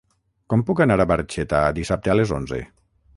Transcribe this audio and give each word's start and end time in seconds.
Com 0.53 0.61
puc 0.69 0.79
anar 0.85 0.95
a 1.05 1.05
Barxeta 1.11 1.59
dissabte 1.81 2.13
a 2.15 2.17
les 2.21 2.33
onze? 2.39 2.59